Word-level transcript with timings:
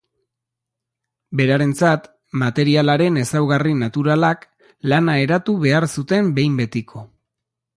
Berarentzat, 1.41 2.07
materialaren 2.43 3.19
ezaugarri 3.25 3.75
naturalak, 3.83 4.49
lana 4.93 5.19
eratu 5.27 5.59
behar 5.67 5.89
zuten 5.99 6.33
behin 6.41 6.61
betiko. 6.63 7.05